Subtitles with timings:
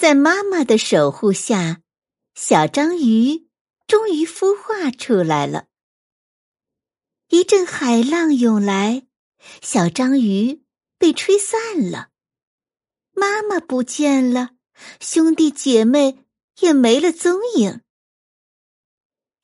[0.00, 1.82] 在妈妈的守护下，
[2.34, 3.50] 小章鱼
[3.86, 5.66] 终于孵化出来了。
[7.28, 9.06] 一阵海浪涌来，
[9.60, 10.64] 小章鱼
[10.96, 12.08] 被吹散了，
[13.12, 14.52] 妈妈不见了，
[15.00, 16.24] 兄弟姐妹
[16.60, 17.82] 也没了踪影。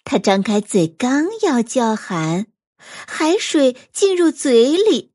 [0.04, 2.46] 他张开嘴，刚要叫喊，
[2.78, 5.12] 海水进入嘴里，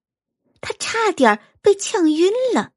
[0.62, 2.74] 他差点被呛晕了。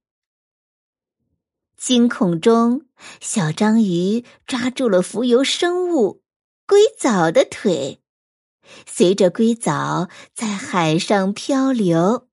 [1.87, 2.87] 惊恐中，
[3.21, 6.23] 小章鱼抓住了浮游生物
[6.67, 8.01] 龟藻的腿，
[8.87, 12.27] 随着龟藻在海上漂流。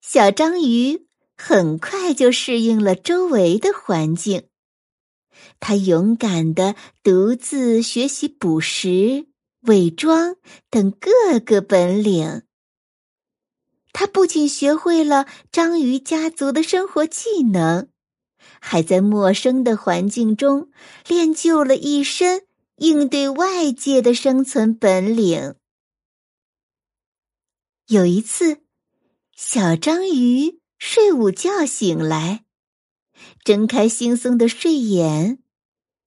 [0.00, 4.44] 小章鱼很快就适应了周围的环境，
[5.58, 9.26] 它勇敢的独自学习捕食、
[9.62, 10.36] 伪装
[10.70, 12.44] 等各个本领。
[13.92, 17.88] 他不仅学会了章鱼家族的生活技能，
[18.60, 20.70] 还在陌生的环境中
[21.06, 25.54] 练就了一身应对外界的生存本领。
[27.86, 28.62] 有一次，
[29.36, 32.44] 小章鱼睡午觉醒来，
[33.44, 35.42] 睁开惺忪的睡眼，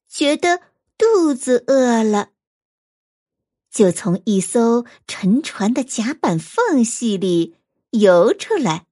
[0.10, 0.62] 觉得
[0.98, 2.30] 肚子饿了，
[3.70, 7.58] 就从一艘沉船的甲板缝隙里。
[8.00, 8.86] 游出来，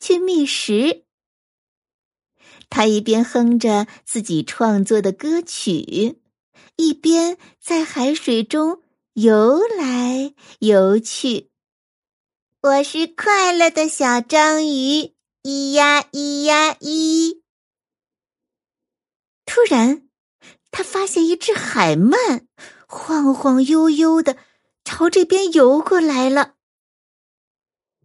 [0.00, 1.04] 去觅食。
[2.68, 6.20] 他一边哼着自己创作的歌曲，
[6.76, 8.82] 一边在海水中
[9.14, 11.50] 游来游去。
[12.62, 17.40] 我是快乐的小章鱼，咿呀咿呀咿。
[19.46, 20.08] 突然，
[20.70, 22.46] 他发现一只海鳗
[22.86, 24.36] 晃晃悠悠的
[24.84, 26.56] 朝这边游过来了。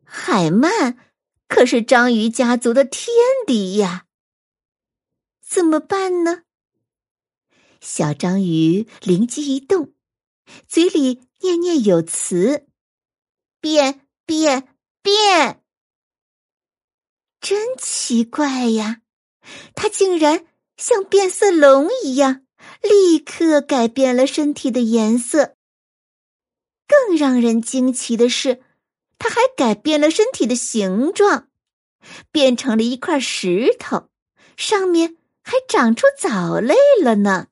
[0.05, 0.97] 海鳗
[1.47, 3.13] 可是章鱼家族的天
[3.45, 4.05] 敌呀！
[5.41, 6.43] 怎么办呢？
[7.81, 9.93] 小章鱼灵机一动，
[10.67, 12.67] 嘴里念念有词
[13.59, 15.61] ：“变变变！”
[17.41, 19.01] 真奇怪呀，
[19.75, 22.45] 它竟然像变色龙一样，
[22.81, 25.55] 立刻改变了身体的颜色。
[26.87, 28.63] 更让人惊奇的是。
[29.17, 31.49] 它还改变了身体的形状，
[32.31, 34.09] 变成了一块石头，
[34.57, 37.47] 上面还长出藻类了呢。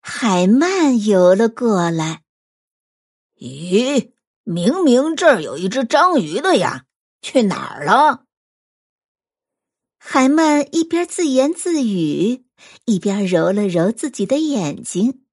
[0.00, 2.22] 海鳗游了过来，
[3.36, 4.12] 咦，
[4.44, 6.86] 明明这儿有一只章鱼的呀，
[7.20, 8.24] 去哪儿了？
[9.98, 12.44] 海曼一边自言自语，
[12.84, 15.24] 一边揉了揉自己的眼睛。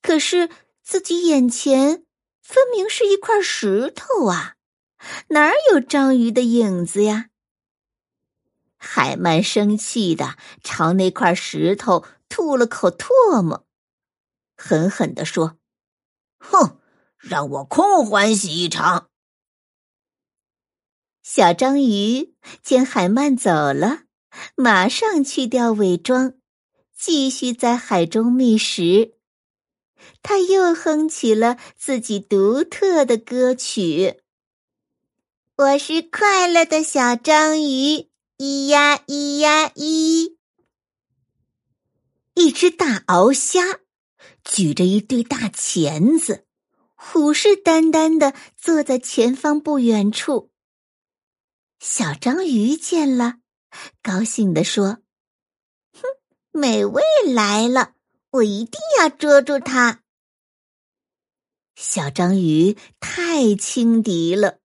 [0.00, 0.48] 可是
[0.82, 2.04] 自己眼前。
[2.48, 4.54] 分明是一块石头啊，
[5.28, 7.28] 哪儿有章鱼的影子呀？
[8.78, 13.66] 海曼生气的朝那块石头吐了口唾沫，
[14.56, 15.58] 狠狠地说
[16.40, 16.80] ：“哼，
[17.18, 19.10] 让我空欢喜一场！”
[21.22, 24.04] 小章鱼见海曼走了，
[24.56, 26.32] 马上去掉伪装，
[26.96, 29.17] 继续在海中觅食。
[30.22, 34.22] 他又哼起了自己独特的歌曲。
[35.56, 40.36] 我是快乐的小章鱼，咿呀咿呀咿。
[42.34, 43.80] 一只大鳌虾
[44.44, 46.46] 举着一对大钳子，
[46.94, 50.52] 虎视眈眈的坐在前方不远处。
[51.80, 53.38] 小章鱼见了，
[54.02, 54.98] 高兴地说
[55.92, 56.02] ：“哼，
[56.52, 57.94] 美味来了，
[58.30, 60.02] 我一定要捉住它。”
[61.76, 64.58] 小章鱼太轻敌了，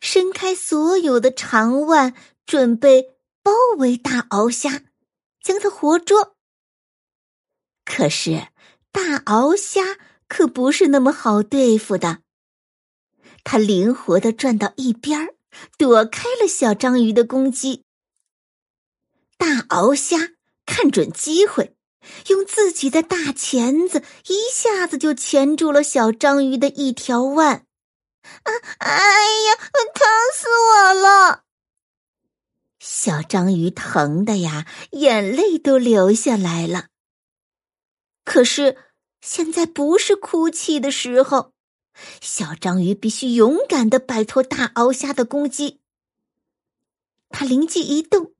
[0.00, 2.14] 伸开所有的长腕，
[2.46, 4.84] 准备包围大鳌虾，
[5.42, 6.36] 将它活捉。
[7.84, 8.48] 可是
[8.92, 9.98] 大鳌虾
[10.28, 12.22] 可不是那么好对付的，
[13.42, 15.34] 它灵活的转到一边
[15.76, 17.84] 躲开了小章鱼的攻击。
[19.36, 20.30] 大鳌虾
[20.64, 21.76] 看准机会。
[22.28, 27.66] 用自己的大钳子一下子就钳住了小章鱼的一条腕，
[28.42, 28.52] 啊！
[28.78, 28.90] 哎
[29.46, 29.54] 呀，
[29.94, 31.44] 疼死我了！
[32.78, 36.88] 小章鱼疼的呀，眼泪都流下来了。
[38.24, 38.76] 可是
[39.20, 41.52] 现在不是哭泣的时候，
[42.20, 45.80] 小章鱼必须勇敢的摆脱大鳌虾的攻击。
[47.30, 48.34] 他灵机一动，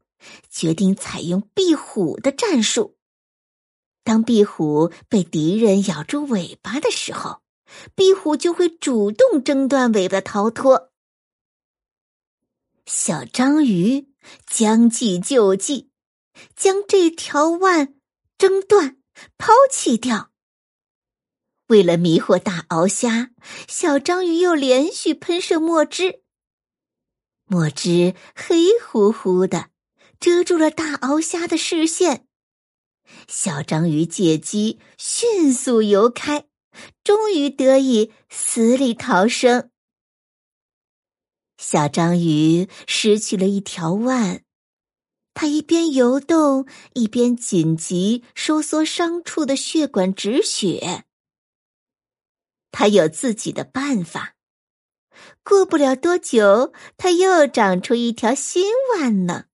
[0.50, 2.96] 决定采用壁虎的战术。
[4.04, 7.40] 当壁虎被敌人咬住尾巴的时候，
[7.94, 10.92] 壁虎就会主动挣断尾巴逃脱。
[12.84, 14.12] 小章鱼
[14.46, 15.90] 将计就计，
[16.54, 17.94] 将这条腕
[18.36, 18.98] 挣断、
[19.38, 20.30] 抛弃掉。
[21.68, 23.30] 为了迷惑大鳌虾，
[23.66, 26.22] 小章鱼又连续喷射墨汁。
[27.46, 29.70] 墨汁黑乎乎的，
[30.20, 32.28] 遮住了大鳌虾的视线。
[33.28, 36.46] 小章鱼借机迅速游开，
[37.02, 39.70] 终于得以死里逃生。
[41.56, 44.43] 小章鱼失去了一条腕，
[45.32, 51.05] 它一边游动，一边紧急收缩伤处的血管止血。
[52.70, 54.34] 它有自己的办法。
[55.44, 58.64] 过不了多久，它又长出一条新
[58.96, 59.46] 腕呢。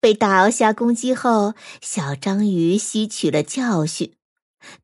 [0.00, 4.14] 被大鳌虾攻击后，小章鱼吸取了教训，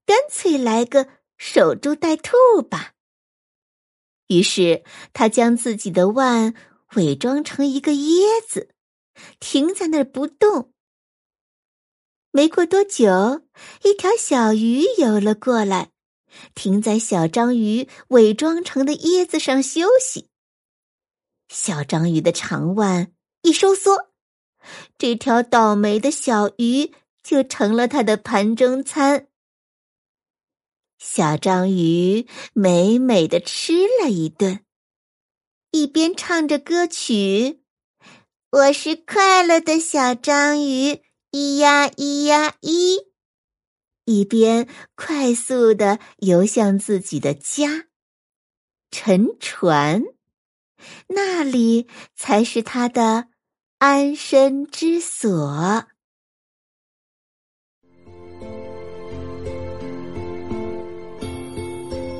[0.04, 2.32] 干脆来个守株待兔
[2.68, 2.92] 吧。
[4.28, 6.54] 于是，他将自己的腕
[6.94, 8.70] 伪装成一个椰子，
[9.38, 10.72] 停在那儿不动。
[12.32, 13.42] 没过多久，
[13.84, 15.90] 一条小鱼游了过来。
[16.56, 20.28] 停在小章鱼伪装成的椰子上休息。
[21.48, 23.12] 小章鱼的长腕
[23.42, 24.10] 一收缩，
[24.96, 29.28] 这条倒霉的小鱼就成了它的盘中餐。
[30.98, 34.60] 小章鱼美美的吃了一顿，
[35.70, 37.60] 一边唱着歌曲
[38.50, 43.06] ：“我是快乐的小章鱼，咿呀咿呀咿。”
[44.06, 47.86] 一边快速的游向自己的家，
[48.90, 50.02] 沉船，
[51.08, 53.28] 那里才是他的
[53.86, 55.84] 安身之所。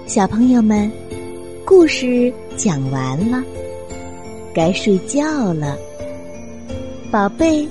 [0.07, 0.93] 小朋友们，
[1.65, 3.43] 故事讲完了，
[4.55, 5.79] 该睡觉了，
[7.11, 7.67] 宝贝，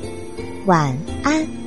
[0.65, 1.62] 晚安。